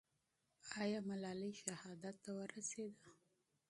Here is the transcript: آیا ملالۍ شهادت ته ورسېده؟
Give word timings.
آیا 0.81 0.99
ملالۍ 1.09 1.53
شهادت 1.63 2.15
ته 2.23 2.29
ورسېده؟ 2.37 3.03